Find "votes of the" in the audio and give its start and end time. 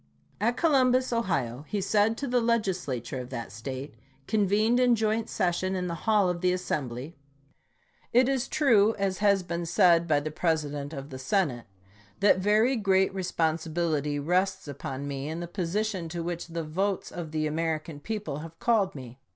16.63-17.45